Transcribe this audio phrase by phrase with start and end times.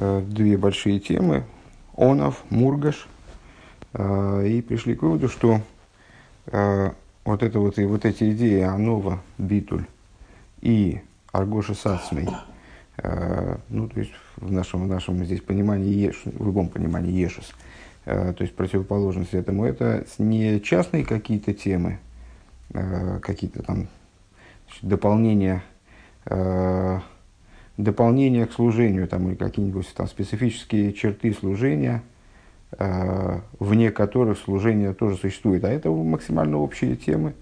[0.00, 1.44] две большие темы–
[1.96, 3.06] Онов, Мургаш,
[3.92, 5.60] и пришли к выводу, что
[6.46, 9.84] вот, это вот, и вот эти идеи Анова, Битуль
[10.62, 11.00] и
[11.30, 12.28] Аргоша Сацмей,
[13.68, 17.52] ну, то есть в нашем, в нашем здесь понимании, еш, в любом понимании Ешес,
[18.04, 21.98] то есть противоположность этому, это не частные какие-то темы,
[22.72, 23.88] какие-то там
[24.80, 25.62] дополнения
[27.82, 32.02] дополнение к служению там, или какие-нибудь там специфические черты служения,
[32.72, 35.64] э, вне которых служение тоже существует.
[35.64, 37.34] А это максимально общие темы,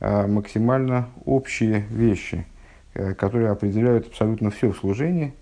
[0.00, 2.46] э, максимально общие вещи,
[2.94, 5.32] э, которые определяют абсолютно все в служении,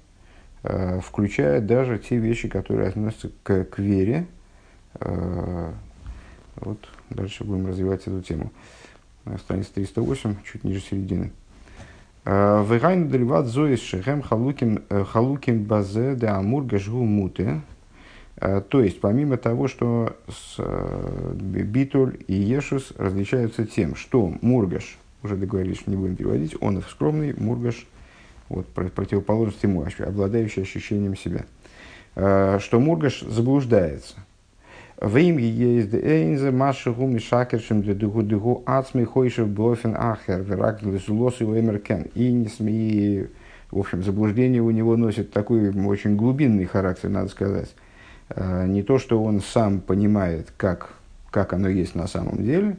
[0.62, 4.26] э, включая даже те вещи, которые относятся к, к вере.
[5.00, 5.72] Э,
[6.56, 6.78] вот
[7.10, 8.50] дальше будем развивать эту тему.
[9.38, 11.32] Страница 308, чуть ниже середины.
[12.26, 17.60] Вегайн деливат зоис шехем халуким э, халуким базе де амур гашгу муте.
[18.38, 24.98] Э, то есть, помимо того, что с, э, Битуль и Ешус различаются тем, что Мургаш,
[25.22, 27.86] уже договорились, что не будем переводить, он скромный, Мургаш,
[28.48, 31.44] вот, противоположность ему, обладающий ощущением себя.
[32.14, 34.16] Что Мургаш заблуждается.
[35.00, 41.40] Вим есть эйнзе маши гуми шакершим для дугу дугу ацми хойшев блофен ахер верак лесулос
[41.40, 42.06] и эмеркен.
[42.14, 43.28] И не смеи,
[43.70, 47.74] в общем, заблуждение у него носит такой очень глубинный характер, надо сказать.
[48.34, 50.94] Не то, что он сам понимает, как,
[51.30, 52.78] как оно есть на самом деле,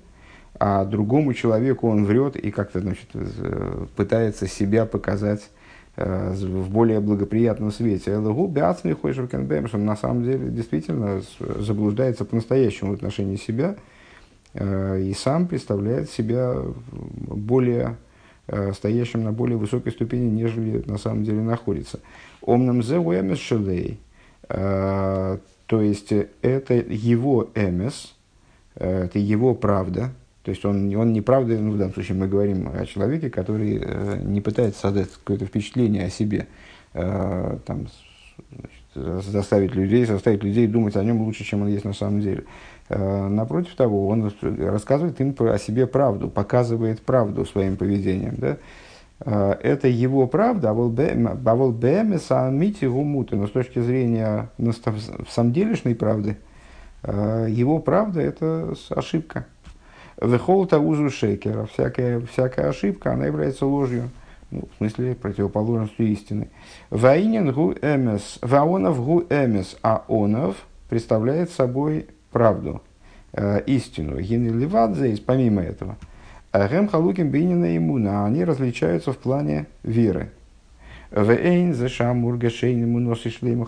[0.60, 3.10] а другому человеку он врет и как-то значит,
[3.96, 5.48] пытается себя показать
[5.98, 8.12] в более благоприятном свете.
[8.12, 8.94] Элгу бяцми
[9.74, 13.76] он на самом деле действительно заблуждается по-настоящему в отношении себя
[14.54, 16.56] э, и сам представляет себя
[16.94, 17.98] более
[18.48, 22.00] э, стоящим на более высокой ступени, нежели на самом деле находится.
[22.42, 24.00] Омнам зе уэмес шелей,
[24.48, 25.40] то
[25.82, 28.16] есть это его эмес,
[28.76, 30.12] это его правда,
[30.48, 34.22] то есть он, он неправда, ну, в данном случае мы говорим о человеке, который э,
[34.24, 36.48] не пытается создать какое-то впечатление о себе,
[36.94, 37.88] э, там,
[38.50, 42.46] значит, заставить людей, заставить людей думать о нем лучше, чем он есть на самом деле.
[42.88, 48.36] Э, напротив того, он рассказывает им о себе правду, показывает правду своим поведением.
[48.38, 48.58] Да?
[49.26, 54.50] Э, это его правда, а вот бэме самити гумуты, но с точки зрения
[55.30, 56.38] самделишной правды,
[57.04, 59.46] э, его правда– это ошибка.
[60.22, 61.66] Вехолта узу шекера.
[61.66, 64.10] Всякая, всякая ошибка, она является ложью.
[64.50, 66.50] Ну, в смысле, противоположностью истины.
[66.90, 68.40] Ваинен гу эмес.
[68.42, 69.78] Ваонов гу эмес.
[69.84, 70.56] А онов
[70.90, 72.82] представляет собой правду,
[73.34, 74.20] э, истину.
[74.20, 75.98] Генеливадзе, помимо этого.
[76.52, 78.26] Гэм халуким бейнина имуна.
[78.26, 80.32] Они различаются в плане веры.
[81.12, 83.64] Вейн за шамур гашейн имунос и шлейм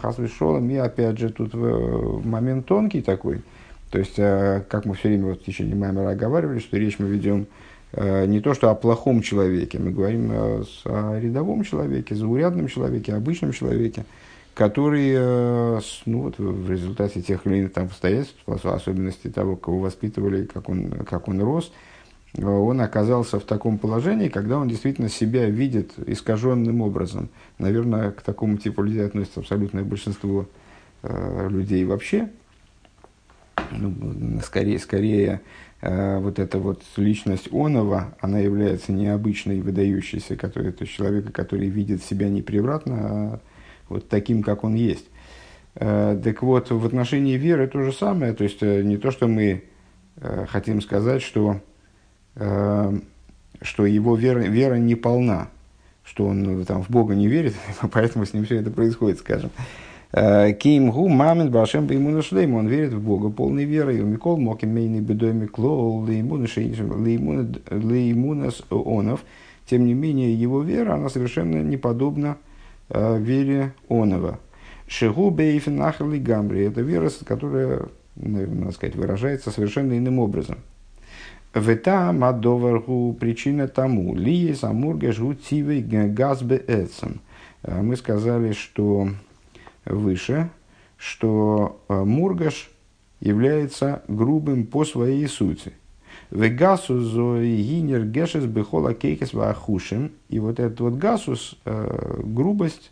[0.70, 3.44] И опять же тут момент тонкий такой–
[3.92, 7.08] то есть, э, как мы все время вот в течение Маймера оговаривали, что речь мы
[7.08, 7.48] ведем
[7.94, 13.14] э, не то, что о плохом человеке, мы говорим о, о рядовом человеке, заурядном человеке,
[13.14, 14.06] обычном человеке,
[14.54, 20.46] который э, ну, вот, в результате тех или иных там, обстоятельств, особенности того, кого воспитывали,
[20.46, 21.72] как он, как он рос,
[22.38, 27.30] он оказался в таком положении, когда он действительно себя видит искаженным образом.
[27.58, 30.46] Наверное, к такому типу людей относится абсолютное большинство
[31.02, 32.30] людей вообще,
[33.72, 35.42] ну, скорее, скорее
[35.82, 41.68] э, вот эта вот личность Онова, она является необычной, выдающейся, который, то есть человека, который
[41.70, 43.40] видит себя не превратно, а
[43.90, 45.06] вот таким, как он есть.
[45.76, 49.28] Э, так вот, в отношении веры то же самое, то есть э, не то, что
[49.28, 49.64] мы
[50.18, 51.62] э, хотим сказать, что,
[52.36, 53.00] э,
[53.62, 55.50] что его вера, вера не полна,
[56.04, 57.56] что он там, в Бога не верит,
[57.92, 59.52] поэтому с ним все это происходит, скажем.
[60.12, 62.56] Кимгу мамин башем беймуна шлейм.
[62.56, 64.02] Он верит в Бога полной верой.
[64.02, 66.48] У Микол моким мейный бедой миклол леймуна
[67.70, 69.24] леймунас онов.
[69.70, 72.38] Тем не менее, его вера, она совершенно не подобна
[72.90, 74.40] э, вере онова.
[74.88, 76.64] Шигу бейфен нахали гамбри.
[76.64, 77.84] Это вера, которая,
[78.16, 80.58] надо сказать, выражается совершенно иным образом.
[81.54, 84.16] Вета мадоваргу причина тому.
[84.16, 87.22] Ли самурга жгу тивей газбе эцем.
[87.62, 89.10] Э, мы сказали, что
[89.90, 90.50] выше,
[90.98, 92.70] что э, Мургаш
[93.20, 95.74] является грубым по своей сути.
[96.32, 100.12] Вегасус гинер гешес бехола кейкес вахушим.
[100.30, 102.92] И вот этот вот гасус, э, грубость,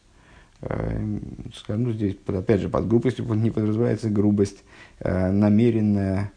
[0.59, 4.63] ну, здесь, опять же, под грубостью не подразумевается грубость
[4.99, 6.31] намеренная,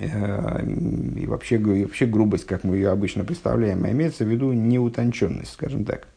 [0.00, 5.52] и вообще, и вообще грубость, как мы ее обычно представляем, а имеется в виду неутонченность,
[5.52, 6.08] скажем так.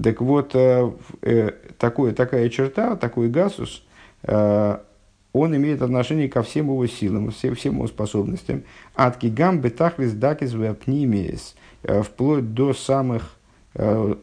[0.00, 0.56] Так вот,
[1.78, 3.84] такое, такая черта, такой гасус,
[4.26, 8.62] он имеет отношение ко всем его силам, всем, всем его способностям.
[8.94, 13.36] От гигам бетахлис дакис вепнимиес, вплоть до самых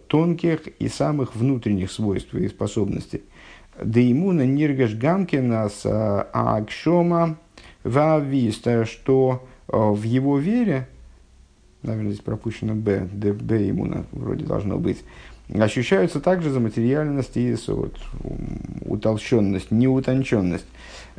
[0.07, 3.23] тонких и самых внутренних свойств и способностей.
[3.81, 5.83] Да ему на ниргаш гамкина с
[6.31, 7.37] акшома
[7.83, 10.87] вависта, что в его вере,
[11.81, 15.03] наверное, здесь пропущено Б, Б иммуна вроде должно быть,
[15.57, 17.95] ощущаются также за материальность и вот,
[18.85, 20.67] утолщенность, неутонченность.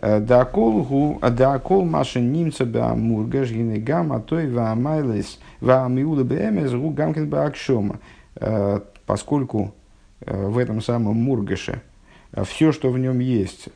[0.01, 5.85] Да кол да кол маша немца ба мургаш гинегам, а то и ва амайлес, ва
[5.85, 7.99] амиула бэмэс гу гамкин ба акшома.
[9.05, 9.75] Поскольку
[10.25, 11.83] в этом самом мургаше
[12.45, 13.69] все, что в нем есть,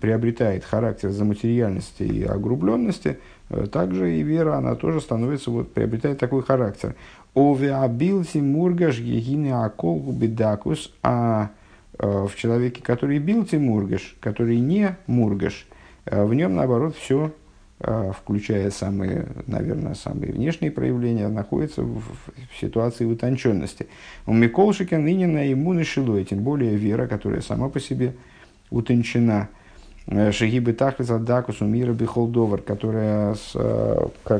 [0.00, 3.18] приобретает характер заматериальности и огрубленности,
[3.70, 6.94] также и вера, она тоже становится, вот, приобретает такой характер.
[7.34, 11.50] Овеабилси мургаш егины акол бедакус, а
[11.98, 15.66] э, в человеке, который билти мургаш, который не мургаш,
[16.06, 17.32] э, в нем, наоборот, все,
[17.80, 23.86] э, включая самые, наверное, самые внешние проявления, находится в, в ситуации утонченности.
[24.26, 28.14] У Миколшика ныне на иммуны шилой, тем более вера, которая сама по себе
[28.70, 29.48] утончена.
[30.32, 33.54] Шагибы Тахлиса Дакусу Мира Бихолдовар, которая с,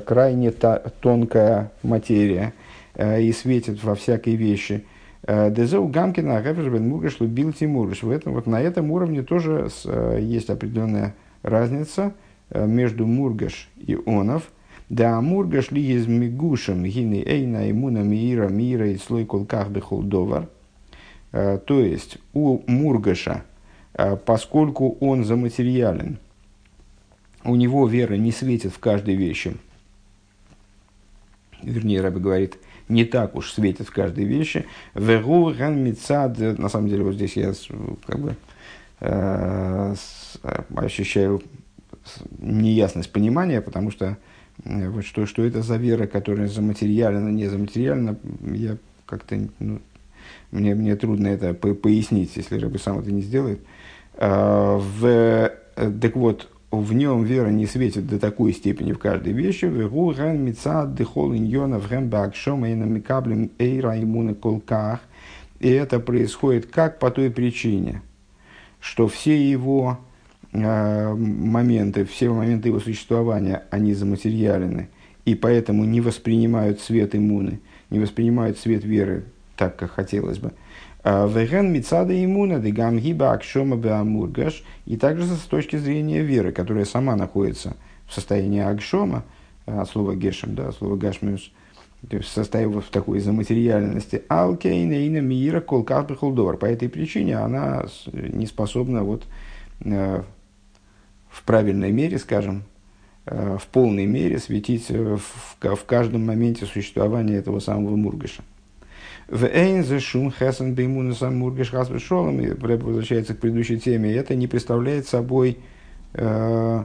[0.05, 2.53] крайне та, тонкая материя–
[2.99, 4.85] и светит во всякой вещи.
[5.23, 8.03] Э, Дезеу Гамкина Гафешбен Мургаш Лубил Тимургаш.
[8.03, 12.13] В этом, вот на этом уровне тоже э, есть определенная разница
[12.53, 14.51] между Мургаш и Онов.
[14.89, 20.49] Да Мургаш ли из Мигушем гины эйна имуна мира мира и слой колках бехолдовар.
[21.31, 23.45] То есть у Мургаша,
[24.27, 26.19] поскольку он заматериален,
[27.45, 29.57] у него вера не светит в каждой вещи.
[31.63, 32.59] Вернее, Раби говорит–
[32.91, 34.67] не так уж светит в каждой вещи.
[34.95, 37.53] Вегу мицад, на самом деле, вот здесь я
[38.07, 38.37] как бы
[39.01, 39.95] э,
[40.77, 41.43] ощущаю
[42.39, 44.19] неясность понимания, потому что
[44.65, 48.77] э, вот что, что это за вера, которая заматериальна, не заматериальна, я
[49.07, 49.81] как-то, ну,
[50.51, 53.61] мне, мне трудно это пояснить, если Рыба сам это не сделает.
[54.15, 59.33] Э, в, э, так вот, в нем вера не светит до такой степени в каждой
[59.33, 59.65] вещи.
[59.65, 65.01] Вегуран мицад дехол иньона врэм бакшом эйна микаблем эйра имуна колках.
[65.59, 68.03] И это происходит как по той причине,
[68.81, 69.99] что все его
[70.53, 74.89] э, моменты, все моменты его существования, они заматериалены,
[75.27, 79.25] и поэтому не воспринимают свет иммуны, не воспринимают свет веры
[79.57, 80.53] так, как хотелось бы.
[81.03, 84.63] А, Веген мицада иммуна дегам гиба акшома беамургаш.
[84.87, 87.77] И также с точки зрения веры, которая сама находится
[88.07, 89.25] в состоянии акшома,
[89.67, 91.53] от слова гешем, да, от слова гашмиус,
[92.09, 96.09] то есть состояв в такой заматериальности, алкейна ина мира колкат.
[96.09, 99.25] По этой причине она не способна вот
[99.85, 100.23] э,
[101.29, 102.65] в правильной мере, скажем,
[103.27, 108.43] э, в полной мере светить в, в каждом моменте существования этого самого Мургаша.
[109.31, 114.49] В Эйнзе шум хесен беймуна сам мургеш хас и возвращается к предыдущей теме, это не
[114.49, 115.59] представляет собой
[116.15, 116.85] э,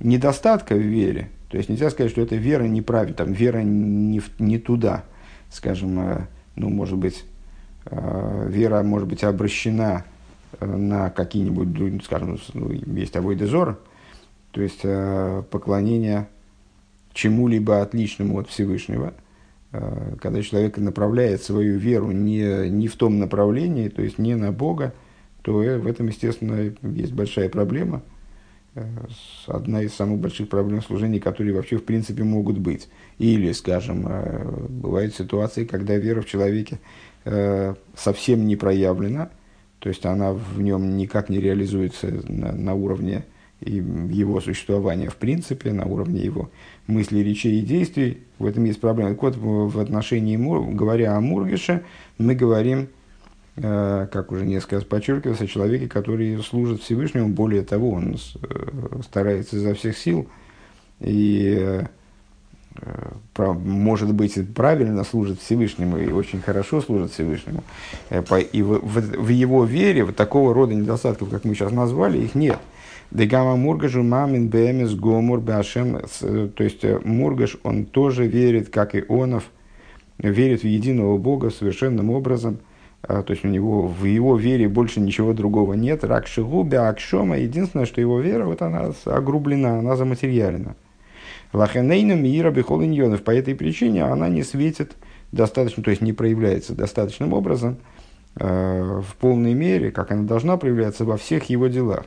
[0.00, 1.30] недостатка в вере.
[1.48, 5.04] То есть нельзя сказать, что эта вера неправильная, там вера не, не туда,
[5.48, 7.24] скажем, э, ну, может быть,
[7.84, 10.04] э, вера может быть обращена
[10.58, 13.80] э, на какие-нибудь, скажем, ну, есть обой дезор,
[14.50, 16.26] то есть э, поклонение
[17.12, 19.14] чему-либо отличному от Всевышнего–
[20.20, 24.94] когда человек направляет свою веру не, не в том направлении, то есть не на Бога,
[25.42, 28.02] то э, в этом, естественно, есть большая проблема.
[28.74, 28.86] Э,
[29.46, 32.88] одна из самых больших проблем служения, которые вообще в принципе могут быть.
[33.18, 34.06] Или, скажем,
[34.68, 36.78] бывают ситуации, когда вера в человеке
[37.96, 39.30] совсем не проявлена,
[39.78, 43.24] то есть она в нем никак не реализуется на, на уровне
[43.60, 46.50] его существования в принципе, на уровне его
[46.86, 49.10] мыслей, речей и действий, в этом есть проблема.
[49.10, 51.82] Так вот, в отношении, говоря о Мургише,
[52.18, 52.88] мы говорим,
[53.56, 57.28] э, как уже несколько раз подчеркивалось, о человеке, который служит Всевышнему.
[57.28, 60.28] Более того, он э, старается изо всех сил
[61.00, 61.86] и э,
[63.38, 67.64] может быть, правильно служит Всевышнему и очень хорошо служит Всевышнему.
[68.10, 72.58] И в, в его вере вот такого рода недостатков, как мы сейчас назвали, их нет–
[73.10, 76.00] Дегама Мургажу мамин бэмис гомур башем.
[76.20, 79.44] То есть э, Мургаш, он тоже верит, как и Онов,
[80.18, 82.58] верит в единого Бога совершенным образом.
[83.02, 86.02] А, то есть у него в его вере больше ничего другого нет.
[86.02, 87.38] Рак шигубя акшома.
[87.38, 90.74] Единственное, что его вера, вот она огрублена, она заматериалена.
[91.52, 92.82] Лахенейна мира бихол
[93.24, 94.96] По этой причине она не светит
[95.30, 97.78] достаточно, то есть не проявляется достаточным образом
[98.34, 102.04] в полной мере, как она должна проявляться во всех его делах.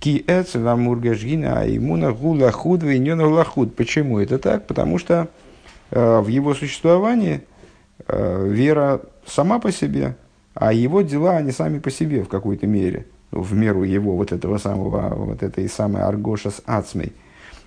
[0.00, 3.74] Ки эцела мургажгина имуна гула худ лахуд.
[3.74, 4.66] Почему это так?
[4.66, 5.28] Потому что
[5.90, 7.40] в его существовании
[8.06, 10.16] вера сама по себе,
[10.54, 14.58] а его дела, они сами по себе в какой-то мере, в меру его вот этого
[14.58, 17.12] самого, вот этой самой аргоша с ацмой.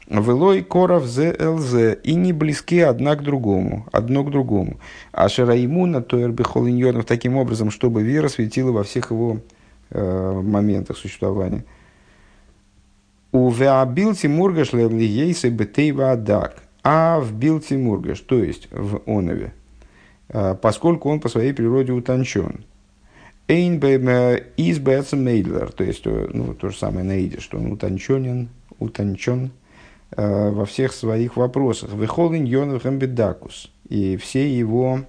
[0.07, 4.77] Велой коров ЗЛЗ и не близки одна к другому, одно к другому.
[5.13, 9.37] А Шараимуна Тойрбихолиньонов таким образом, чтобы вера светила во всех его
[9.89, 11.63] э, моментах существования.
[13.31, 16.63] У Веабилти Мургаш Левлиейса Бетейва Адак.
[16.83, 19.53] А в Билти Мургаш, то есть в Онове,
[20.29, 22.65] э, поскольку он по своей природе утончен.
[23.47, 23.79] Эйн
[24.57, 29.51] из Мейдлер, то есть э, ну, то же самое на иде, что он утонченен, утончен
[30.17, 31.93] э, во всех своих вопросах.
[31.93, 33.71] Вехолин Йонахам Бедакус.
[33.87, 35.01] И все его,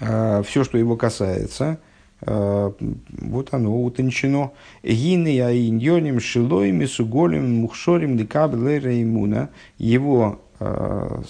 [0.00, 1.87] э, все, что его касается, э,
[2.20, 4.52] вот оно утончено.
[4.82, 9.50] Гины аиньоним шилоим суголим мухшорим ликаблера имуна.
[9.78, 11.22] Его э,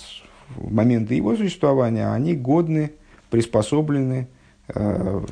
[0.57, 2.93] моменты его существования, они годны,
[3.29, 4.29] приспособлены
[4.75, 5.25] Э,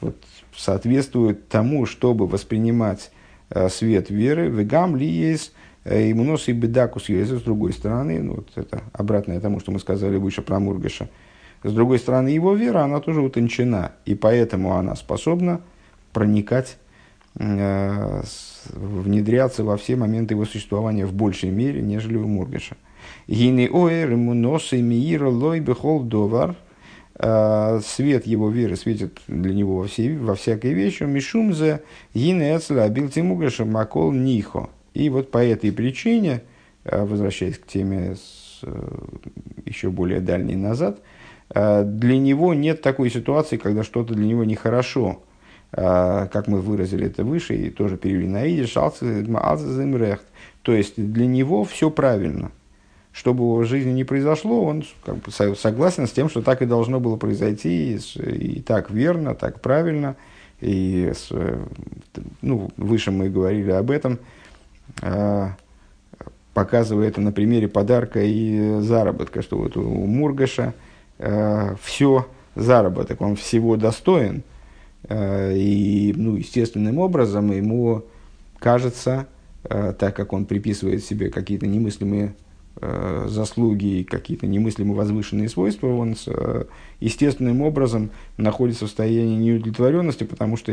[0.00, 0.16] вот,
[0.56, 3.10] соответствует тому, чтобы воспринимать
[3.50, 5.52] э, свет веры, вегам ли есть
[5.82, 9.80] э, имунос и бедакус есть, с другой стороны, ну, вот это обратное тому, что мы
[9.80, 11.08] сказали выше про Мургаша,
[11.64, 15.60] с другой стороны, его вера, она тоже утончена, и поэтому она способна
[16.12, 16.76] проникать,
[17.34, 22.76] внедряться во все моменты его существования в большей мере, нежели у Мургаша.
[23.26, 24.14] Гины оэр,
[26.06, 26.54] довар–
[27.16, 33.64] Э, свет его веры светит для него во, всей, во всякой вещи, мишумзе гинецла билтимугаша
[33.64, 34.70] макол нихо.
[34.94, 36.42] И вот по этой причине,
[36.84, 38.98] э, возвращаясь к теме с, э,
[39.64, 41.02] еще более дальней назад,
[41.54, 45.22] для него нет такой ситуации, когда что-то для него нехорошо,
[45.70, 48.72] как мы выразили это выше и тоже перевели на идиш,
[50.62, 52.50] то есть для него все правильно–
[53.14, 56.66] что бы в жизни не произошло, он как бы согласен с тем, что так и
[56.66, 60.16] должно было произойти, и, так верно, так правильно.
[60.60, 61.30] И с,
[62.42, 64.18] ну, выше мы говорили об этом,
[65.00, 65.48] э,
[66.54, 70.74] показывая это на примере подарка и заработка, что вот у Мургаша
[71.18, 74.42] э, все заработок, он всего достоин,
[75.08, 78.04] э, и ну, естественным образом ему
[78.58, 79.26] кажется,
[79.64, 82.34] э, так как он приписывает себе какие-то немыслимые
[82.80, 86.64] э, заслуги и какие-то немыслимо возвышенные свойства, он э,
[87.00, 90.72] естественным образом находится в состоянии неудовлетворенности, потому что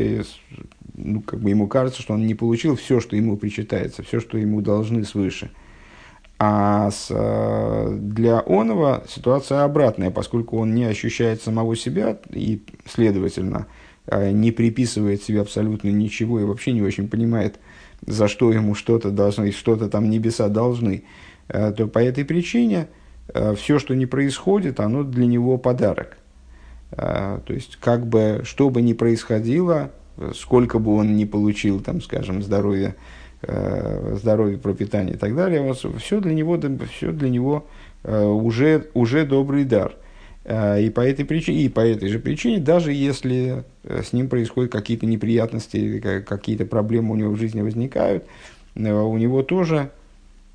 [0.96, 4.38] ну, как бы ему кажется, что он не получил все, что ему причитается, все, что
[4.38, 5.52] ему должны свыше.
[6.44, 13.68] А с, э, для Онова ситуация обратная, поскольку он не ощущает самого себя и, следовательно,
[14.08, 17.60] э, не приписывает себе абсолютно ничего и вообще не очень понимает,
[18.08, 21.04] за что ему что-то должны, что-то там небеса должны,
[21.48, 22.88] Э, то по этой причине
[23.56, 26.18] все, что не происходит, оно для него подарок.
[26.90, 29.92] То есть, как бы, что бы ни происходило,
[30.36, 32.98] сколько бы он ни получил, там, скажем, здоровья,
[33.44, 36.60] здоровье, пропитание и так далее, все для него,
[36.94, 37.66] все для него
[38.04, 39.96] уже, уже добрый дар.
[40.46, 45.06] И по, этой причине, и по этой же причине, даже если с ним происходят какие-то
[45.06, 48.26] неприятности, какие-то проблемы у него в жизни возникают,
[48.76, 49.92] у него тоже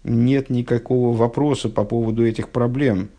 [0.07, 3.11] нет никакого вопроса по поводу этих проблем,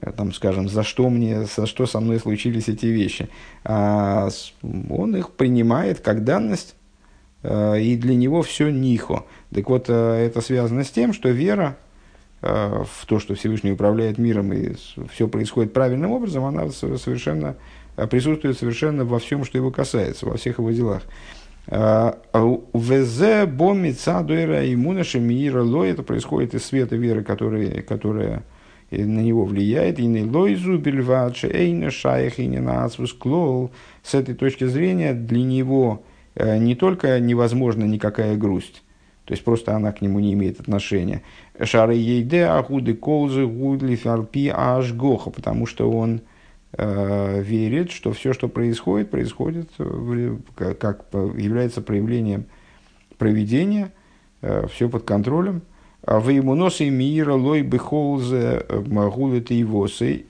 [0.00, 3.28] э, там, скажем, за что мне, за что со мной случились эти вещи.
[3.64, 4.28] А
[4.62, 6.85] он их принимает как данность, э,
[7.42, 9.24] и для него все нихо.
[9.54, 11.76] Так вот, э, это связано с тем, что вера
[12.42, 14.74] в то, что Всевышний управляет миром и
[15.10, 17.56] все происходит правильным образом, она совершенно
[18.10, 21.02] присутствует совершенно во всем, что его касается, во всех его делах.
[21.68, 28.44] А, а Везе боми цадуэра имуна шемиира лой, это происходит из света веры, которая, которая
[28.90, 29.98] на него влияет.
[29.98, 33.72] И не лойзу бельвадше эйна шаях и не нацвус клол.
[34.02, 36.05] С этой точки зрения для него э,
[36.38, 38.82] не только невозможна никакая грусть,
[39.26, 41.22] то есть просто она к нему не имеет отношения.
[41.60, 46.20] Шары ейде ахуды колзы гудли фарпи аж гоха, потому что он
[46.72, 52.44] э, верит, что все, что происходит, происходит в, как, является проявлением
[53.18, 53.92] проведения,
[54.42, 55.62] э, все под контролем.
[56.02, 59.66] А в ему носы мира лой бехолзе э, магулет и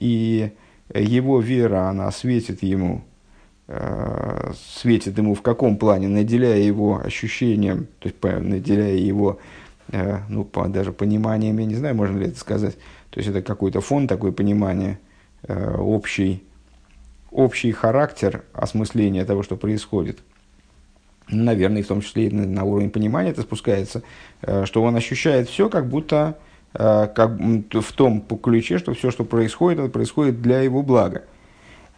[0.00, 0.52] и
[0.94, 3.05] его вера, она светит ему, э,
[4.78, 9.40] светит ему в каком плане, наделяя его ощущением, то есть наделяя его,
[9.90, 12.76] э, ну, по, даже пониманием, я не знаю, можно ли это сказать,
[13.10, 15.00] то есть это какой-то фон такой понимания,
[15.48, 16.42] Э, общий,
[17.30, 20.18] общий характер осмысления того, что происходит.
[21.28, 24.02] Наверное, в том числе и на уровень понимания это спускается,
[24.64, 26.38] что он ощущает все, как будто
[26.72, 31.24] как, в том ключе, что все, что происходит, это происходит для его блага.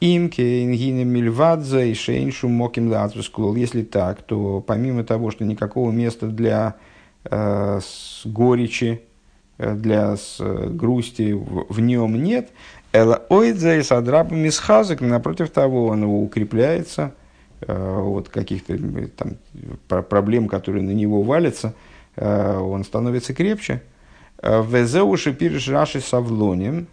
[0.01, 2.93] Имке, ингине мильвадза и шейншу моким.
[3.57, 6.77] Если так, то помимо того, что никакого места для
[7.25, 9.03] э, с горечи,
[9.59, 12.51] э, для с, грусти в, в нем нет,
[12.93, 17.13] эла ойдза и садрапа мисхазок, напротив того, он укрепляется
[17.61, 19.37] э, от каких-то э, там
[20.03, 21.75] проблем, которые на него валятся,
[22.15, 23.83] э, он становится крепче.
[24.41, 26.87] Э, Везеуши пирш раши савлоним,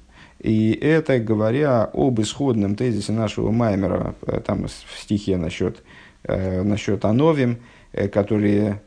[0.45, 5.81] и это говоря об исходном тезисе нашего Маймера, э, там в стихе насчет,
[6.21, 7.57] э, насчет Ановим,
[7.93, 8.81] э, которые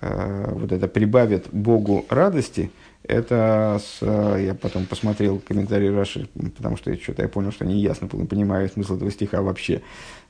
[0.00, 2.70] вот это прибавят Богу радости,
[3.02, 8.06] это с, я потом посмотрел комментарии Раши, потому что что-то я понял, что не ясно
[8.06, 9.82] понимаю смысл этого стиха вообще.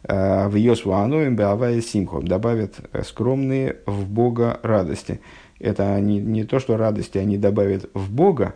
[0.02, 5.20] В Йосву Ановим Беавая Симхо добавят скромные в Бога радости.
[5.60, 8.54] Это не, не то, что радости они добавят в Бога,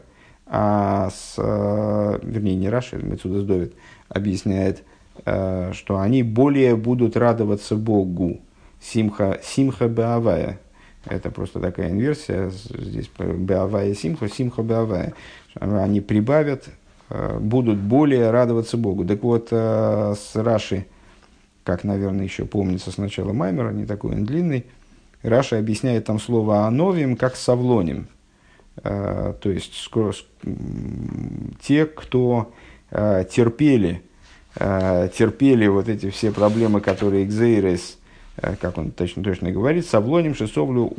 [0.57, 3.75] а с, э, вернее, не Раши, Мецудас Довид
[4.09, 4.85] объясняет,
[5.27, 8.41] э, что они более будут радоваться Богу.
[8.81, 10.61] Симха, симха беавая.
[11.07, 12.51] Это просто такая инверсия.
[12.51, 15.15] Здесь беавая симха, симха беавая.
[15.57, 16.69] Они прибавят,
[17.11, 19.05] э, будут более радоваться Богу.
[19.05, 20.87] Так вот, с Раши,
[21.65, 24.67] как, наверное, еще помнится с начала Маймера, не такой он длинный,
[25.25, 28.07] Раша объясняет там слово «ановим» как «савлоним».
[28.83, 30.13] Э, то есть скоро,
[31.61, 32.53] те, кто
[32.91, 34.03] э, терпели,
[34.57, 37.99] э, терпели вот эти все проблемы, которые Экзейрес,
[38.61, 40.93] как он точно, точно говорит, Савлоним Шесовлю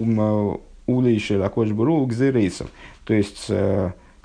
[0.87, 2.69] Улейши Лакоджбуру Экзейрейсов.
[3.03, 3.51] То есть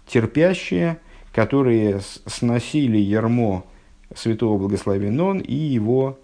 [0.06, 0.98] терпящие,
[1.34, 3.64] которые сносили ярмо
[4.14, 6.18] святого благословен он и его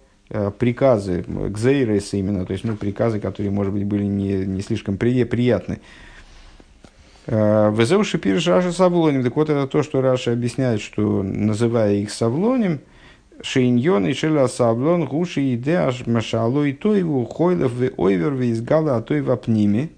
[0.59, 5.79] приказы, гзейрес именно, то есть ну, приказы, которые, может быть, были не, не слишком приятны.
[7.27, 9.23] Э, Везеу шипир Раши Савлоним.
[9.23, 12.79] Так вот, это то, что Раша объясняет, что называя их Савлоним,
[13.41, 18.95] Шейньон и Шеля Савлон, Гуши и Деаш Машало и Тойву, Хойлов в Ойвер в Изгала,
[18.95, 19.91] а Тойва Пними.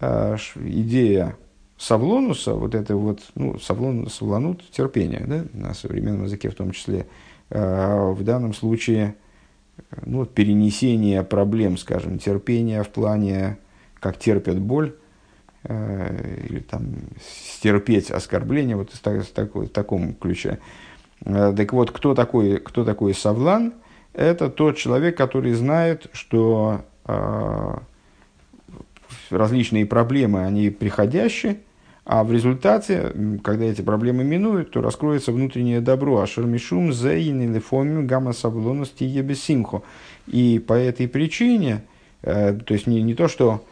[0.00, 1.36] Э, идея
[1.76, 7.06] Савлонуса, вот это вот, ну, Савлон, Савланут, терпение, да, на современном языке в том числе,
[7.50, 9.16] э, в данном случае,
[10.06, 13.58] ну, перенесение проблем, скажем, терпения в плане,
[13.98, 14.94] как терпят боль,
[15.64, 16.82] или там
[17.20, 20.58] стерпеть оскорбление вот в, такой, в таком ключе.
[21.24, 23.74] Э, так вот, кто такой, кто такой Савлан?
[24.12, 27.74] Это тот человек, который знает, что э,
[29.30, 31.58] различные проблемы, они приходящие,
[32.04, 33.12] а в результате,
[33.44, 36.20] когда эти проблемы минуют, то раскроется внутреннее добро.
[36.20, 39.82] А шармишум зейн или фомим гамма савлонности ебесимхо.
[40.26, 41.84] И по этой причине,
[42.22, 43.64] э, то есть не, не то, что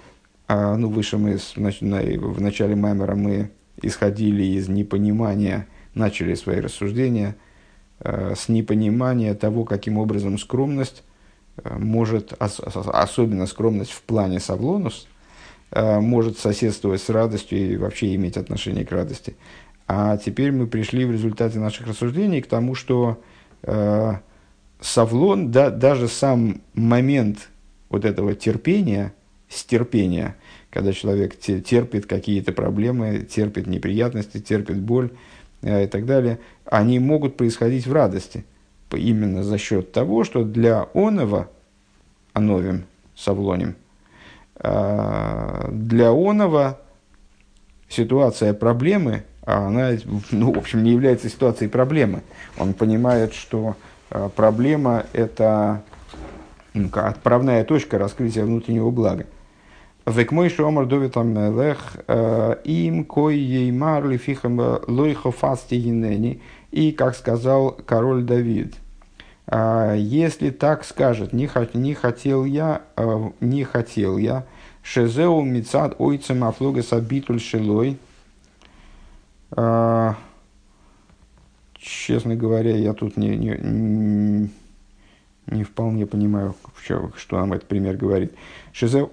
[0.54, 3.50] ну, выше мы, в начале Маймера мы
[3.82, 7.36] исходили из непонимания, начали свои рассуждения
[8.00, 11.02] э, с непонимания того, каким образом скромность
[11.56, 15.08] э, может, особенно скромность в плане Савлонус,
[15.70, 19.36] э, может соседствовать с радостью и вообще иметь отношение к радости.
[19.86, 23.20] А теперь мы пришли в результате наших рассуждений к тому, что
[24.80, 27.50] Савлон, да, даже сам момент
[27.90, 29.12] вот этого терпения,
[29.50, 30.36] стерпения,
[30.70, 35.10] когда человек терпит какие-то проблемы, терпит неприятности, терпит боль
[35.62, 38.44] э, и так далее, они могут происходить в радости.
[38.92, 41.48] Именно за счет того, что для онова,
[42.32, 42.84] ановим,
[43.16, 43.76] савлоним,
[44.56, 46.78] э, для онова
[47.88, 49.92] ситуация проблемы, а она,
[50.30, 52.22] ну, в общем, не является ситуацией проблемы.
[52.56, 53.76] Он понимает, что
[54.10, 55.82] э, проблема– это
[56.92, 59.26] отправная точка раскрытия внутреннего блага.
[60.06, 61.96] Век мой шомар довит амелех
[62.64, 66.40] им кой еймар лифихам лойхо фасти гинени.
[66.70, 68.74] И, как сказал король Давид,
[69.46, 74.46] «А, если так скажет, не, не хотел я, э, не хотел я,
[74.82, 77.98] шезеу мицад ойцем афлога сабитуль шелой,
[79.50, 80.14] а,
[81.76, 84.50] честно говоря, я тут не, не,
[85.46, 86.54] не вполне понимаю,
[87.16, 88.32] что, нам этот пример говорит.
[88.72, 89.10] Шезеу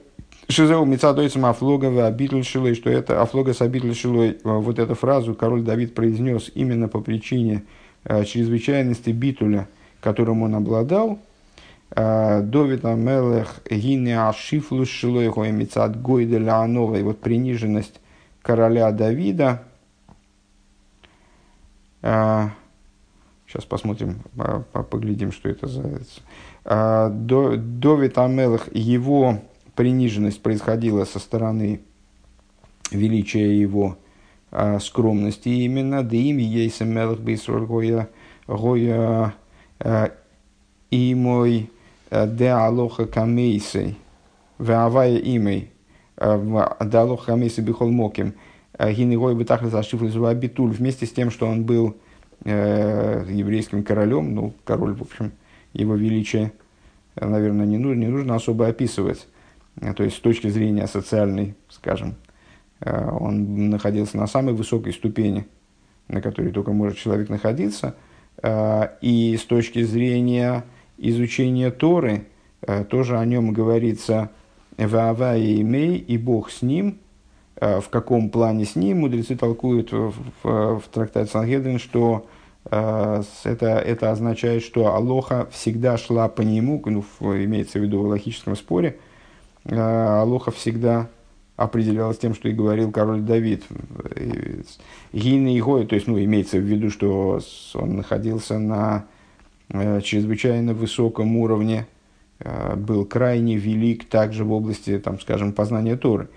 [0.50, 5.36] Шизеу Мицадойцем Афлога Абитль Шилой, что это Афлога с Абитль Шилой, э, вот эту фразу
[5.36, 7.66] король Давид произнес именно по причине
[8.06, 9.68] э, чрезвычайности Битуля,
[10.00, 11.20] которым он обладал.
[11.92, 18.00] Э, Довид Амелех Гине Ашифлу Шилой Хоя Мицад Гойделя Анова, и вот приниженность
[18.42, 19.64] короля Давида
[22.02, 24.22] Сейчас посмотрим,
[24.92, 26.02] поглядим, что это за...
[26.64, 29.40] А, Довид Амелах, его
[29.78, 31.82] приниженность происходила со стороны
[32.92, 33.98] величия его
[34.52, 38.10] а, скромности именно, да ими ейса Мелах Бейсроль Гоя,
[39.80, 40.12] а,
[40.90, 41.70] и мой
[42.10, 43.98] де алоха камейсей,
[44.58, 45.70] веавая имей,
[46.18, 48.34] де алоха камейсей бихол моким,
[48.80, 49.62] гинегой бы так
[50.38, 51.98] битуль, вместе с тем, что он был
[52.46, 55.34] э, еврейским королем, ну, король, в общем,
[55.74, 56.54] его величие,
[57.16, 59.28] наверное, не нужно, не нужно особо описывать.
[59.80, 62.16] То есть, с точки зрения социальной, скажем,
[62.80, 65.46] э, он находился на самой высокой ступени,
[66.08, 67.96] на которой только может человек находиться.
[68.42, 70.64] Э, и с точки зрения
[70.98, 72.26] изучения Торы,
[72.62, 74.32] э, тоже о нем говорится
[74.78, 77.00] «Ваава и имей, и Бог с ним»,
[77.60, 80.14] в каком плане с ним, мудрецы толкуют в,
[80.44, 82.28] в, в трактате Сангедрин, что
[82.70, 88.56] это, это означает, что Алоха всегда шла по нему, ну, имеется в виду в логическом
[88.56, 89.00] споре,
[89.70, 91.10] Алоха всегда
[91.58, 93.64] определялась тем, что и говорил король Давид.
[95.12, 97.40] Гины и то есть, ну, имеется в виду, что
[97.74, 99.06] он находился на
[99.70, 101.88] э, чрезвычайно высоком уровне,
[102.40, 106.30] э, был крайне велик также в области, там, скажем, познания Торы.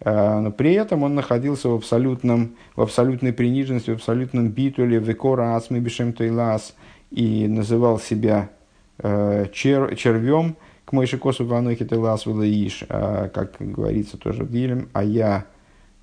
[0.00, 5.12] Э, но при этом он находился в, абсолютном, в абсолютной приниженности, в абсолютном битуле, в
[5.12, 6.74] экора асмы бишем тойлас,
[7.10, 8.48] и называл себя
[8.98, 14.88] э, чер, червем, к Мойши Косу Ванохи Телас Иш, а, как говорится тоже в Дилем,
[14.92, 15.46] а я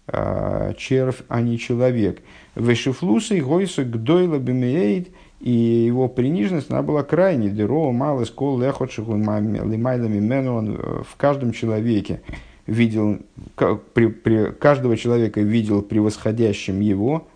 [0.07, 2.21] э, червь, а не человек.
[2.55, 7.49] Вешифлусы Гойса Гдойла Бемеейд, и его приниженность, она была крайней.
[7.49, 12.21] Деро, малый, скол, лехот, лимайлами мену, он в каждом человеке
[12.67, 13.19] видел,
[13.55, 17.27] при, при, каждого человека видел превосходящим его.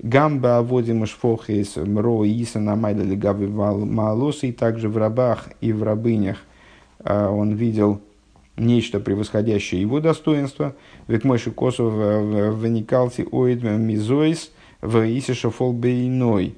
[0.00, 6.38] Гамба аводим шфохис мро иса намайда легави малосы, и также в рабах и в рабынях
[6.38, 6.47] а
[7.04, 8.00] он видел
[8.56, 10.74] нечто превосходящее его достоинство.
[11.06, 16.54] Век мойши косов ваникалти оид мизоис в исиша фолбейной.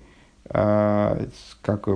[0.53, 1.26] А,
[1.62, 1.88] как,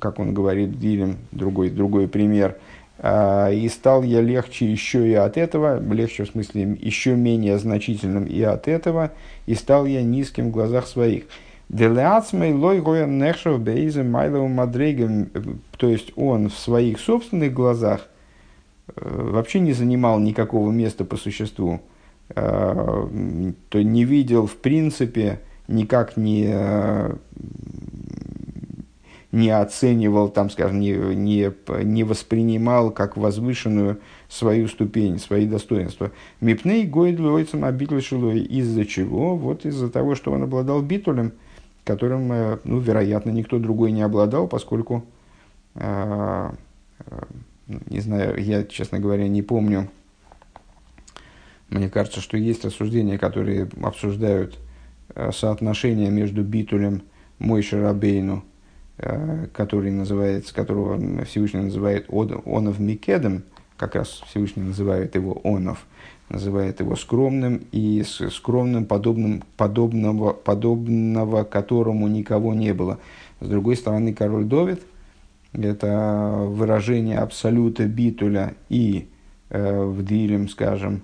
[0.00, 2.56] как он говорит Дилем, другой, другой пример–
[3.02, 8.24] а, и стал я легче еще и от этого, легче в смысле еще менее значительным
[8.24, 9.12] и от этого,
[9.46, 11.24] и стал я низким в глазах своих.
[11.70, 13.60] Делеацмей лой гоя нехшев
[14.04, 15.30] майловым мадрейгом,
[15.76, 18.08] то есть он в своих собственных глазах
[18.88, 21.80] э, вообще не занимал никакого места по существу,
[22.30, 27.14] э, то не видел в принципе никак не э,
[29.30, 31.52] не оценивал, там, скажем, не, не,
[31.84, 36.10] не воспринимал как возвышенную свою ступень, свои достоинства.
[36.40, 37.64] Мипней гоид лойцем
[38.00, 38.40] шилой.
[38.40, 39.36] Из-за чего?
[39.36, 41.30] Вот из-за того, что он обладал битулем,
[41.90, 45.04] которым, э, ну, вероятно, никто другой не обладал, поскольку,
[45.74, 46.50] э,
[47.06, 47.22] э,
[47.88, 49.88] не знаю, я, честно говоря, не помню.
[51.68, 54.58] Мне кажется, что есть рассуждения, которые обсуждают
[55.32, 57.02] соотношение между битулем
[57.38, 58.44] Мойши Рабейну–
[59.54, 63.44] который называется, которого Всевышний называет Онов Микедом,
[63.80, 65.86] как раз Всевышний называет его Онов,
[66.28, 72.98] называет его скромным и скромным, подобным, подобного, подобного которому никого не было.
[73.40, 74.82] С другой стороны, король Довид–
[75.54, 79.08] это выражение абсолюта битуля и
[79.48, 81.00] э, в Дилем, скажем,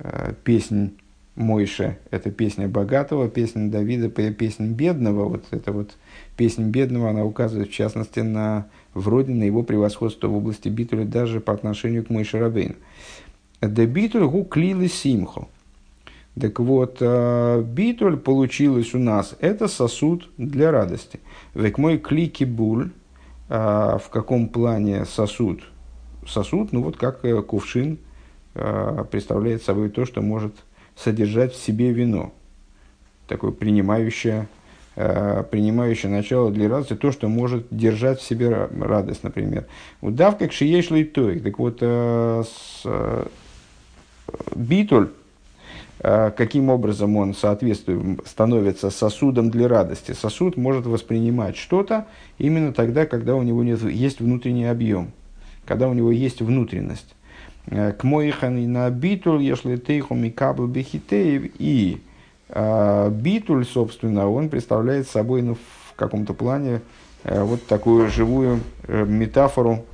[0.00, 0.98] э, песнь
[1.36, 5.28] Мойше– это песня богатого, песня Давида– песня бедного.
[5.28, 5.96] Вот это вот
[6.36, 11.40] песня бедного, она указывает в частности на вроде на его превосходство в области битуля даже
[11.40, 12.76] по отношению к Мойше Рабейну.
[13.60, 15.48] Да битуль гу клилы симхо.
[16.40, 21.20] Так вот, э, битуль получилось у нас, это сосуд для радости.
[21.54, 22.90] Век мой клики буль,
[23.48, 23.54] э,
[24.02, 25.62] в каком плане сосуд?
[26.26, 27.98] Сосуд, ну вот как э, кувшин,
[29.10, 30.54] представляет собой то, что может
[30.96, 32.32] содержать в себе вино.
[33.26, 34.46] Такое принимающее,
[34.96, 39.66] э, принимающее начало для радости, то, что может держать в себе радость, например.
[40.00, 41.40] Удавка к шиешлой той.
[41.40, 43.26] Так вот, э, с, э,
[44.54, 45.10] битуль,
[46.00, 50.12] каким образом он соответствует, становится сосудом для радости.
[50.12, 55.12] Сосуд может воспринимать что-то именно тогда, когда у него нет, есть внутренний объем,
[55.64, 57.14] когда у него есть внутренность.
[57.66, 61.52] Э, к моихани на битуль, если тейху микабл бехитеев.
[61.58, 62.02] И
[62.48, 66.82] э, битуль, собственно, он представляет собой ну, в каком-то плане
[67.24, 69.84] э, вот такую живую э, метафору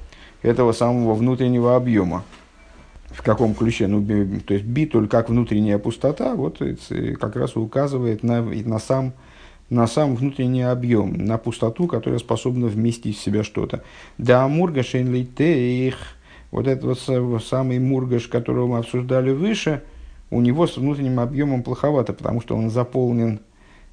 [0.43, 2.25] этого самого внутреннего объема.
[3.07, 3.87] В каком ключе?
[3.89, 6.63] Ну, то есть битуль как внутренняя пустота, вот
[7.19, 9.15] как раз указывает на, на сам
[9.69, 13.85] на сам внутренний объем, на пустоту, которая способна вместить в себя что-то.
[14.19, 15.97] Да мурга их,
[16.51, 19.83] вот этот вот самый мургаш, которого мы обсуждали выше,
[20.31, 23.41] у него с внутренним объемом плоховато, потому что он заполнен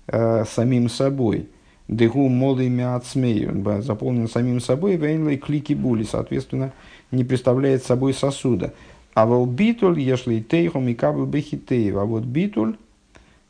[0.08, 1.50] э, самим собой.
[1.88, 6.74] Дегу молый мяцмей, он заполнен самим собой, вейнлей клики були, соответственно,
[7.12, 8.74] не представляет собой сосуда.
[9.14, 12.76] А вот битуль, если тейхом и кабл бехитеев, а вот битуль,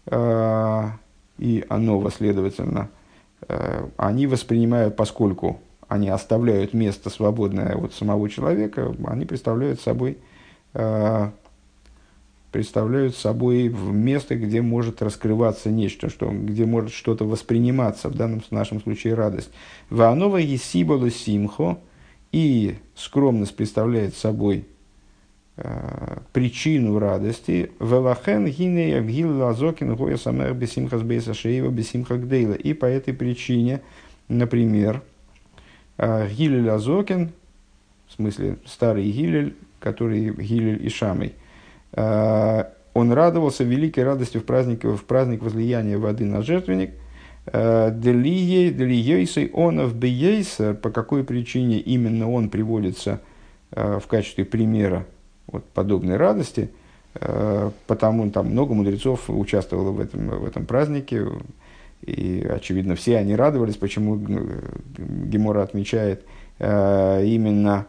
[0.06, 0.84] э,
[1.40, 2.90] и оно, следовательно,
[3.48, 10.18] э, они воспринимают, поскольку они оставляют место свободное от самого человека, они представляют собой
[10.74, 11.30] э,
[12.52, 18.52] представляют собой место, где может раскрываться нечто, что, где может что-то восприниматься, в данном в
[18.52, 19.52] нашем случае радость.
[19.90, 21.78] Ванова есибалу симхо,
[22.32, 24.66] и скромность представляет собой
[25.56, 27.72] э, причину радости.
[27.80, 32.54] Велахен гине гил лазокин гоя самер бесимхас бейса шеева бесимха гдейла.
[32.54, 33.82] И по этой причине,
[34.28, 35.04] например,
[35.98, 37.32] Гилель Азокин,
[38.08, 41.34] в смысле старый Гилель, который Гилель и Шамой–
[41.94, 46.92] Э, он радовался великой радостью в праздник, в праздник возлияния воды на жертвенник.
[47.48, 53.20] Э, Делиейсой онов бейейса, по какой причине именно он приводится
[53.70, 55.06] в качестве примера
[55.48, 56.70] вот, подобной радости,
[57.14, 61.26] потому там много мудрецов участвовало в этом, в этом празднике,
[62.02, 66.26] и, очевидно, все они радовались, почему Гемора отмечает
[66.60, 67.86] именно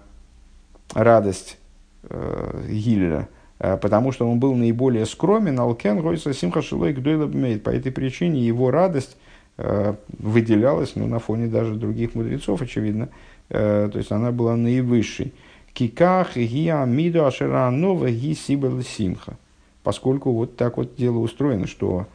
[0.95, 1.59] радость
[2.03, 7.63] Гилля– Э, потому что он был наиболее скромен, алкен гойса симха шилой гдойлабмейт.
[7.63, 9.17] По этой причине его радость
[9.57, 13.09] э, выделялась ну, на фоне даже других мудрецов, очевидно.
[13.49, 15.33] Э, то есть она была наивысшей.
[15.73, 19.37] Киках гиа миду ашера нова ги симха.
[19.83, 22.07] Поскольку вот так вот дело устроено, что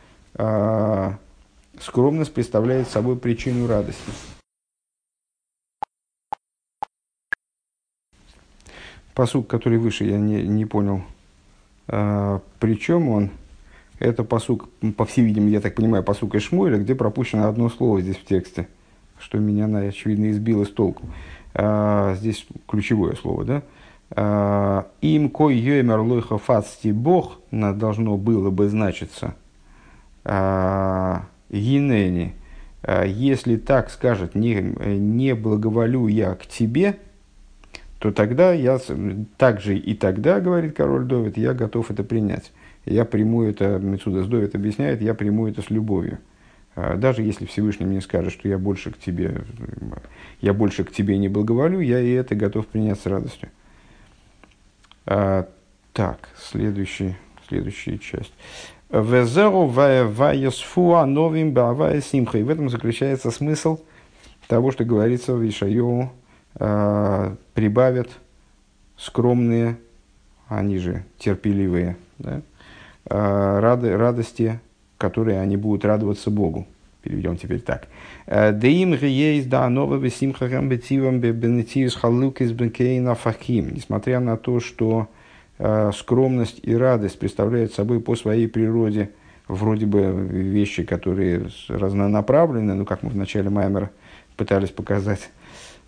[1.83, 4.11] скромность представляет собой причину радости.
[9.13, 11.03] Посуд, который выше, я не, не понял,
[11.87, 13.29] а, Причем он,
[13.99, 18.01] это посук, по всей видимости, я так понимаю, посук из Шмуэля, где пропущено одно слово
[18.01, 18.67] здесь в тексте,
[19.19, 21.05] что меня, очевидно, избило с толку.
[21.53, 23.63] А, здесь ключевое слово, да?
[24.09, 29.35] А, Им кой йоймер лойха фацти бог, должно было бы значиться
[31.49, 32.33] Гинени,
[33.05, 36.97] если так скажет, не, не благоволю я к тебе,
[38.03, 38.79] то тогда я,
[39.37, 42.51] также и тогда, говорит король Довид, я готов это принять.
[42.83, 46.19] Я приму это, Мецудас Довид объясняет, я приму это с любовью.
[46.75, 49.45] А, даже если Всевышний мне скажет, что я больше к тебе,
[50.41, 53.47] я больше к тебе не благоволю, я и это готов принять с радостью.
[55.05, 55.47] А,
[55.93, 57.15] так, следующий,
[57.47, 58.33] следующая часть.
[58.93, 62.37] Везеру ваясфуа новим бавая симха.
[62.37, 63.79] И в этом заключается смысл
[64.47, 66.11] того, что говорится в Ишайову
[66.59, 68.09] э, прибавят
[68.95, 69.77] скромные,
[70.47, 72.41] они же терпеливые, да,
[73.09, 74.59] э, рады, радости,
[74.99, 76.67] которые они будут радоваться Богу.
[77.01, 77.87] Переведем теперь так.
[78.27, 83.73] Э, Деим есть да нового симхахам бетивам бенетиус халукис бенкейна фахим.
[83.73, 85.07] Несмотря на то, что
[85.93, 89.11] скромность и радость представляют собой по своей природе
[89.47, 93.91] вроде бы вещи, которые разнонаправлены, ну, как мы в начале Маймера
[94.35, 95.29] пытались показать,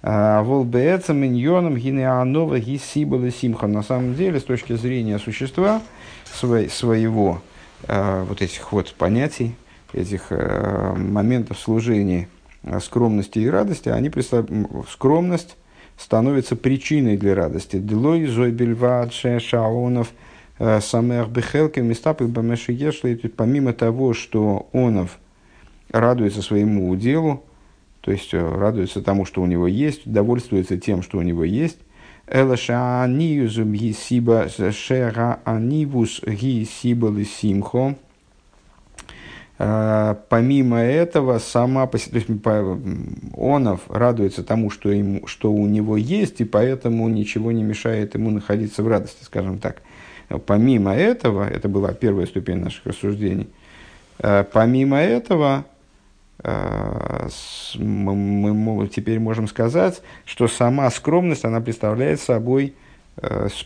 [0.02, 3.68] а, Волбеэца миньоном гинеанова гисибала симха.
[3.68, 5.82] На самом деле, с точки зрения существа
[6.32, 7.42] своего,
[7.88, 9.56] а, вот этих вот понятий,
[9.94, 12.28] этих а, моментов служения
[12.82, 14.48] скромности и радости, они представ...
[14.92, 15.56] скромность
[15.98, 17.78] становится причиной для радости.
[17.78, 20.12] Делой, зойбельвадше, шаонов,
[20.82, 23.16] самых бехелки, места бамешиешли.
[23.36, 25.20] Помимо того, что онов
[25.92, 27.44] радуется своему уделу,
[28.06, 31.80] то есть э, радуется тому, что у него есть, довольствуется тем, что у него есть.
[32.28, 37.96] Элашааниюзум гисиба шераанивус гисиба лисимхо.
[39.58, 42.12] Э, помимо этого, сама, то есть
[43.38, 48.32] Онов радуется тому, что, ему, что у него есть, и поэтому ничего не мешает ему
[48.32, 49.82] находиться в радости, скажем так.
[50.46, 53.48] Помимо этого, это была первая ступень наших рассуждений,
[54.20, 55.66] э, помимо этого,
[56.44, 57.28] Э,
[57.80, 62.74] мы, теперь можем сказать, что сама скромность, она представляет собой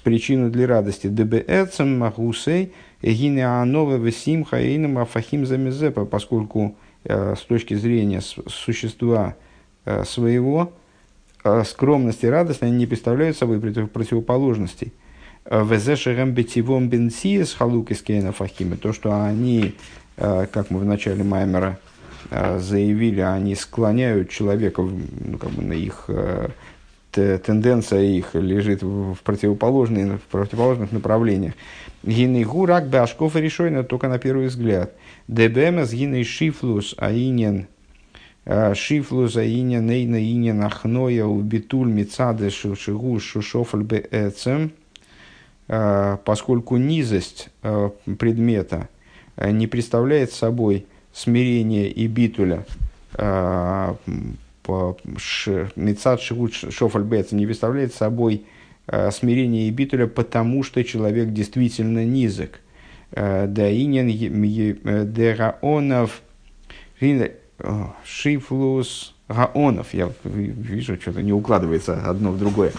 [0.03, 1.07] причину для радости.
[1.07, 9.35] Дебеэцем махусей гинеанове весим хаином афахим замезепа, поскольку э, с точки зрения существа
[9.85, 10.73] э, своего,
[11.43, 14.93] э, скромность и радость, они не представляют собой противоположностей.
[15.45, 19.73] Везешерем бетивом бенсиес халукис кейна фахима, то, что они,
[20.15, 21.79] как мы в начале Маймера
[22.29, 26.07] заявили, они склоняют человека ну, как бы на их
[27.11, 31.53] тенденция их лежит в, противоположных, в противоположных направлениях.
[32.03, 34.93] Гины гурак башков и решойно только на первый взгляд.
[35.27, 37.67] Дебемес гины шифлус аинен
[38.73, 44.71] шифлус аинен эйна инен ахноя убитуль мицады шигу шушофль бээцем
[45.67, 48.89] поскольку низость предмета
[49.37, 52.65] не представляет собой смирение и битуля
[55.75, 58.45] Мецад Шигут Шофальбец не представляет собой
[58.91, 59.71] э, смирение и
[60.07, 62.59] потому что человек действительно низок.
[63.11, 64.09] Э, да инин
[64.83, 66.21] э, дераонов
[68.03, 69.93] шифлус гаонов.
[69.93, 72.73] Я вижу, что-то не укладывается одно в другое.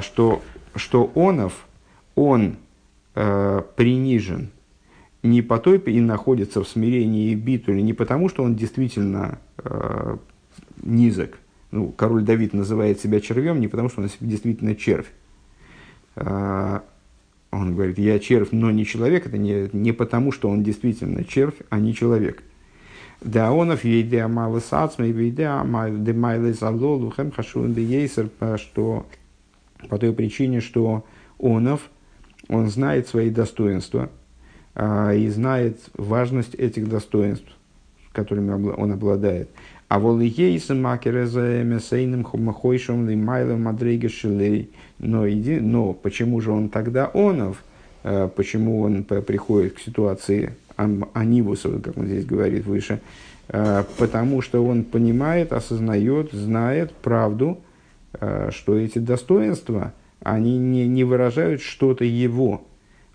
[0.00, 0.42] Что,
[0.76, 1.66] что онов,
[2.14, 2.56] он
[3.14, 4.50] принижен
[5.22, 7.34] не по той и находится в смирении и
[7.82, 9.38] не потому, что он действительно
[10.82, 11.38] низок.
[11.70, 15.10] Ну, король Давид называет себя червем не потому, что он действительно червь.
[16.16, 16.82] А,
[17.50, 19.26] он говорит, я червь, но не человек.
[19.26, 22.42] Это не, не потому, что он действительно червь, а не человек.
[23.20, 29.06] Да онов ейде амалы сацма и вейде амайлы залолу хэм хашун бейсер, что
[29.88, 31.04] по той причине, что
[31.38, 31.82] онов,
[32.48, 34.10] он знает свои достоинства
[34.74, 37.48] а, и знает важность этих достоинств,
[38.12, 39.50] которыми он обладает.
[39.90, 44.70] А волиейса макереза эмесейным хомахойшем лимайлом мадреге шилей.
[45.00, 47.64] Но, иди, но почему же он тогда онов?
[48.04, 53.00] Э, почему он приходит к ситуации анивуса, как он здесь говорит выше?
[53.48, 57.58] Э, потому что он понимает, осознает, знает правду,
[58.12, 62.62] э, что эти достоинства, они не, не выражают что-то его,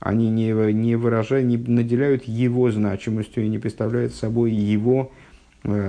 [0.01, 5.23] они не, не выражают, не наделяют его значимостью и не представляют собой его Э,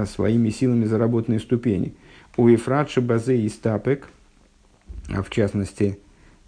[0.07, 1.95] своими силами заработанные ступени.
[2.37, 4.09] У Ефратши Базе и Стапек,
[5.09, 5.99] а в частности,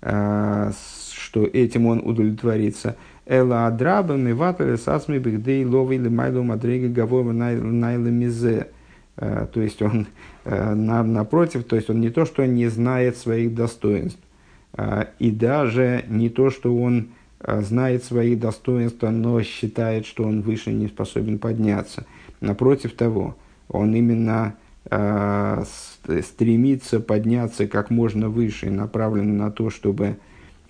[0.03, 0.73] э,
[1.13, 2.97] что этим он удовлетворится.
[3.27, 8.69] Эла адраба миватале сасми бигдей ловый лимайлу мадрега гавова найла мизе.
[9.17, 10.07] Э, то есть он
[10.45, 14.21] напротив, то есть он не то, что не знает своих достоинств,
[15.19, 20.87] и даже не то, что он знает свои достоинства, но считает, что он выше не
[20.87, 22.07] способен подняться–
[22.41, 23.37] Напротив того,
[23.69, 24.55] он именно
[24.91, 25.65] э,
[26.23, 30.17] стремится подняться как можно выше направлен на то, чтобы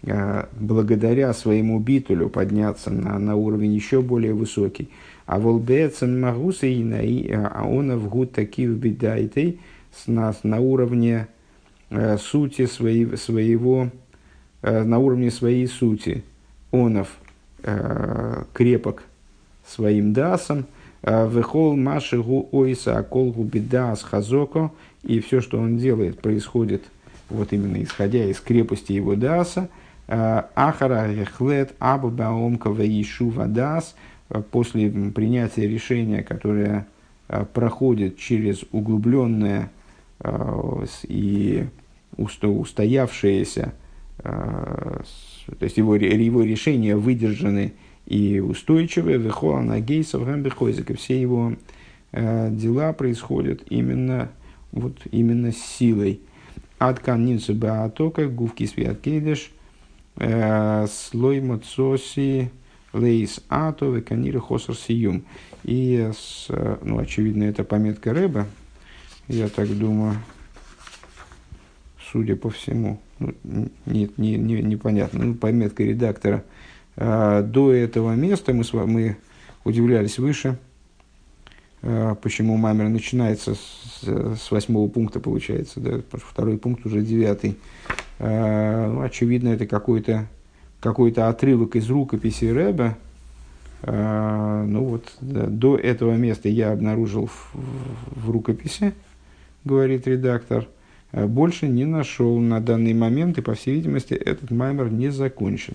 [0.03, 4.89] э, благодаря своему битулю подняться на, на уровень еще более высокий.
[5.27, 9.61] А волбецем магуса и на а он в гуд таких бедайтей
[9.95, 11.29] с нас на уровне
[11.91, 13.91] э, сути своей, своего,
[14.63, 16.25] э, на уровне своей сути.
[16.71, 17.09] Онов
[17.63, 19.05] э, крепок
[19.67, 20.65] своим дасом–
[21.03, 24.71] Вехол маши гу ойса акол беда с хазоко.
[25.03, 26.83] И все, что он делает, происходит
[27.31, 29.69] вот именно исходя из крепости его даса.
[30.09, 33.95] Ахара рехлет абу баомка ваишу вадас.
[34.51, 36.87] После принятия решения, которое
[37.55, 39.71] проходит через углубленное
[41.05, 41.67] и
[42.17, 43.73] устоявшееся,
[44.23, 45.05] то
[45.61, 47.73] есть его, его решения выдержаны
[48.09, 51.53] и устойчивые, вехола на гейсов гамбихойзик, и все его
[52.13, 54.31] э, дела происходят именно,
[54.73, 56.21] вот, именно с силой.
[56.79, 59.51] От канинца баатока, гувки свят кейдеш,
[60.17, 62.51] э, слой мацоси,
[62.95, 65.25] лейс ато, веканира хосар сиюм.
[65.65, 66.47] И, с,
[66.83, 68.47] ну, очевидно, это пометка Рэба,
[69.27, 70.15] я так думаю,
[72.11, 73.03] судя по всему.
[73.19, 73.35] Ну,
[73.85, 75.27] нет, не, не, непонятно.
[75.27, 76.43] Ну, пометка редактора–
[76.99, 79.17] до этого места мы, мы
[79.65, 80.59] удивлялись выше,
[81.83, 87.57] а, почему Мамер начинается с, с восьмого пункта, получается, да, второй пункт уже девятый.
[88.19, 90.27] А, ну, очевидно, это какой-то
[90.81, 92.97] какой отрывок из рукописи Рэба.
[93.85, 98.93] Ну вот, да, до этого места я обнаружил в, в рукописи,
[99.65, 100.67] говорит редактор,
[101.13, 105.75] больше не нашел на данный момент, и, по всей видимости, этот маймер не закончен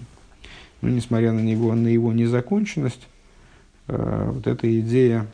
[0.83, 3.07] ну, несмотря на него, на его незаконченность,
[3.87, 5.27] э, вот эта идея,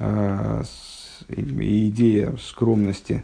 [0.00, 0.62] э,
[1.28, 3.22] идея скромности,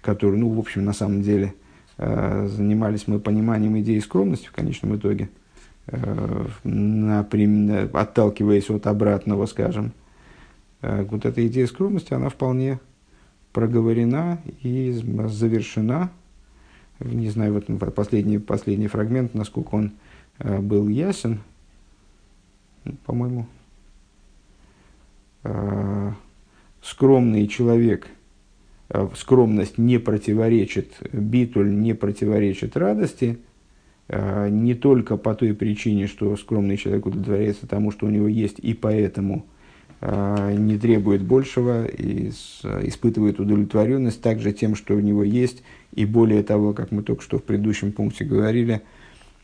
[0.00, 1.52] которую, ну, в общем, на самом деле,
[1.98, 5.28] э, занимались мы пониманием идеи скромности в конечном итоге,
[6.64, 9.92] например, отталкиваясь от обратного, скажем,
[10.82, 12.78] вот эта идея скромности, она вполне
[13.52, 16.10] проговорена и завершена
[17.00, 19.92] не знаю, вот последний, последний фрагмент, насколько он
[20.38, 21.40] э, был ясен,
[23.04, 23.46] по-моему,
[26.82, 28.08] скромный человек,
[29.14, 33.38] скромность не противоречит, битуль не противоречит радости,
[34.08, 38.74] не только по той причине, что скромный человек удовлетворяется тому, что у него есть, и
[38.74, 39.57] поэтому– Э,
[40.00, 45.62] не требует большего и испытывает удовлетворенность также тем, что у него есть.
[45.94, 48.82] И более того, как мы только что в предыдущем пункте говорили,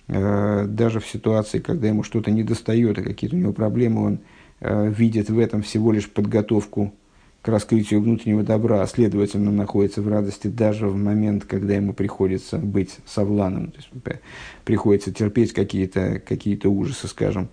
[0.09, 4.19] э, даже в ситуации, когда ему что-то не достает, а какие-то у него проблемы, он
[4.61, 6.95] э, видит в этом всего лишь подготовку
[7.43, 12.57] к раскрытию внутреннего добра, а следовательно находится в радости даже в момент, когда ему приходится
[12.57, 14.21] быть совланом, то есть
[14.65, 17.51] приходится терпеть какие-то какие ужасы, скажем.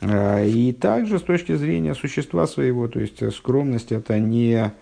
[0.00, 4.72] А, и также с точки зрения существа своего, то есть э, скромность это не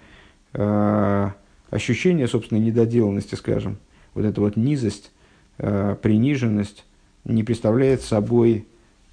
[0.53, 1.31] э,
[1.71, 3.79] ощущение собственной недоделанности, скажем,
[4.15, 5.11] вот эта вот низость,
[5.59, 6.85] э, приниженность
[7.25, 8.67] не представляет собой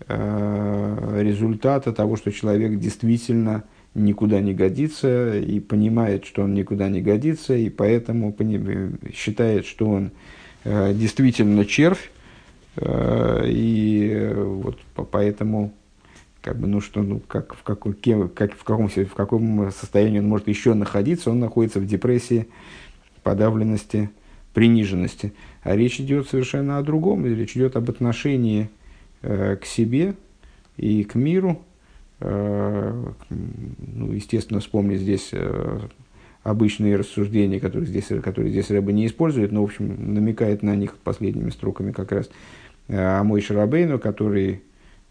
[0.10, 7.56] результата того, что человек действительно никуда не годится и понимает, что он никуда не годится,
[7.56, 8.36] и поэтому
[9.14, 10.12] считает, что он
[10.66, 12.12] действительно червь,
[12.78, 14.78] и вот
[15.12, 15.72] поэтому
[16.46, 20.20] как бы, ну что, ну как в, каком, кем, как, в, каком, в каком состоянии
[20.20, 22.48] он может еще находиться, он находится в депрессии,
[23.24, 24.12] подавленности,
[24.54, 25.34] приниженности.
[25.64, 28.70] А речь идет совершенно о другом, речь идет об отношении
[29.24, 30.14] э, к себе
[30.78, 31.64] и к миру.
[32.20, 32.94] Э,
[33.30, 35.80] ну, естественно, вспомнить здесь э,
[36.44, 40.96] обычные рассуждения, которые здесь, которые здесь Рэба не использует, но, в общем, намекает на них
[40.98, 42.30] последними строками как раз.
[42.88, 44.62] Э, о Мой Шарабейну, который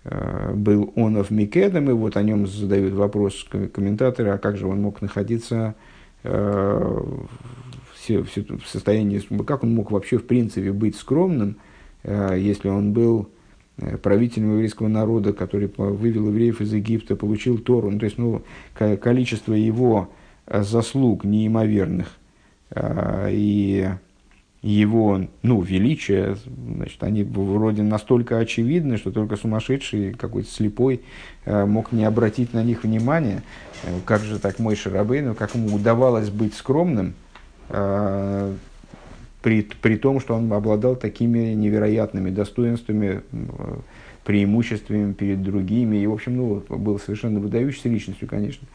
[0.05, 4.83] Э, был Онов Микедом, и вот о нем задают вопрос комментаторы, а как же он
[4.83, 5.75] мог находиться
[6.23, 7.03] э,
[8.07, 11.57] в состоянии, как он мог вообще в принципе быть скромным,
[12.03, 13.31] э, если он был
[14.03, 18.43] правителем еврейского народа, который вывел евреев из Египта, получил Тору, ну, то есть ну,
[18.75, 20.11] количество его
[20.47, 22.07] заслуг неимоверных,
[22.77, 23.89] и
[24.65, 26.39] его ну, величие,
[26.77, 31.03] значит, они вроде настолько очевидны, что только сумасшедший, какой-то слепой
[31.45, 33.43] э, мог не обратить на них внимания.
[33.83, 37.13] Э, как же так мой Шарабейну, как ему удавалось быть скромным,
[37.69, 38.55] э,
[39.43, 43.21] при, при том, что он обладал такими невероятными достоинствами,
[44.25, 48.67] преимуществами перед другими, и, в общем, ну, был совершенно выдающейся личностью, конечно.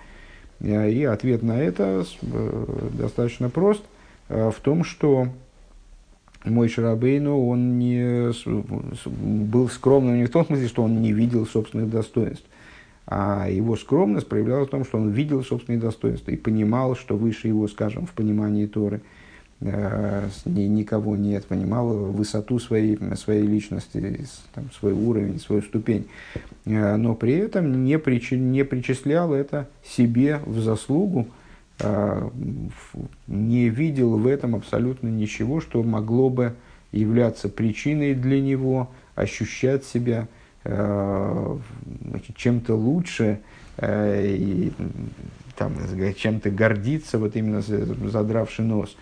[0.60, 2.06] И ответ на это
[2.94, 3.82] достаточно прост
[4.28, 5.30] в том, что
[6.46, 8.32] мой Шарабейну, он не
[9.06, 12.46] был скромным не в том смысле, что он не видел собственных достоинств,
[13.06, 17.48] а его скромность проявлялась в том, что он видел собственные достоинства и понимал, что выше
[17.48, 19.02] его, скажем, в понимании Торы
[19.62, 26.08] э, никого нет, понимал высоту своей, своей личности, там, свой уровень, свою ступень,
[26.66, 31.28] э, но при этом не, причи, не причислял это себе в заслугу,
[33.28, 36.56] не видел в этом абсолютно ничего, что могло бы
[36.92, 40.28] являться причиной для него ощущать себя
[40.66, 41.58] а,
[42.02, 43.40] значит, чем-то лучше
[43.78, 44.72] а, и
[45.56, 45.74] там,
[46.18, 48.96] чем-то гордиться, вот именно задравший нос.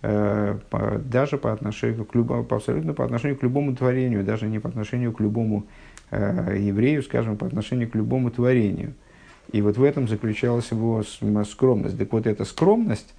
[0.00, 5.12] Даже по отношению к любому, абсолютно по отношению к любому творению, даже не по отношению
[5.12, 5.66] к любому
[6.12, 8.94] еврею, скажем, по отношению к любому творению–
[9.52, 11.02] и вот в этом заключалась его
[11.44, 11.98] скромность.
[11.98, 13.14] Так вот, эта скромность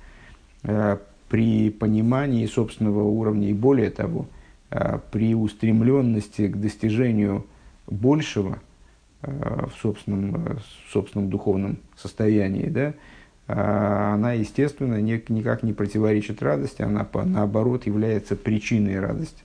[0.63, 4.27] э, при понимании собственного уровня и более того,
[4.69, 7.45] э, при устремленности к достижению
[7.87, 8.59] большего
[9.21, 12.93] э, в собственном, в собственном духовном состоянии, да,
[13.51, 19.41] она, естественно, никак не противоречит радости, она, наоборот, является причиной радости.